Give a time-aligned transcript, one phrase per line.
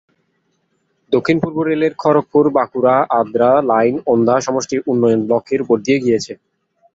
[1.11, 6.33] দক্ষিণ পূর্ব রেলের খড়গপুর-বাঁকুড়া-আদ্রা লাইন ওন্দা সমষ্টি উন্নয়ন ব্লকের উপর দিয়ে গিয়েছে।